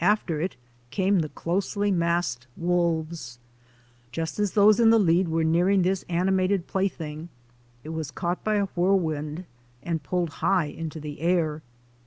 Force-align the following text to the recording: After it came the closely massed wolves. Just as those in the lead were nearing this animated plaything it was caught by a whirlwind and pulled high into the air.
After 0.00 0.40
it 0.40 0.56
came 0.90 1.18
the 1.18 1.28
closely 1.28 1.90
massed 1.90 2.46
wolves. 2.56 3.38
Just 4.12 4.38
as 4.38 4.52
those 4.52 4.80
in 4.80 4.88
the 4.88 4.98
lead 4.98 5.28
were 5.28 5.44
nearing 5.44 5.82
this 5.82 6.06
animated 6.08 6.66
plaything 6.66 7.28
it 7.82 7.90
was 7.90 8.10
caught 8.10 8.42
by 8.42 8.54
a 8.54 8.64
whirlwind 8.74 9.44
and 9.82 10.02
pulled 10.02 10.30
high 10.40 10.68
into 10.68 11.00
the 11.00 11.20
air. 11.20 11.60